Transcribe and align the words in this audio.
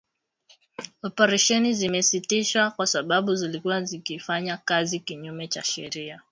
Operesheni 1.03 1.73
zimesitishwa 1.73 2.71
kwa 2.71 2.87
sababu 2.87 3.35
zilikuwa 3.35 3.81
zikifanya 3.83 4.57
kazi 4.57 4.99
kinyume 4.99 5.47
cha 5.47 5.63
sheria 5.63 6.21